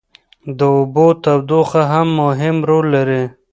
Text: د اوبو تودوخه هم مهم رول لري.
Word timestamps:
د 0.57 0.59
اوبو 0.77 1.07
تودوخه 1.23 1.81
هم 1.91 2.07
مهم 2.21 2.55
رول 2.69 2.85
لري. 2.95 3.23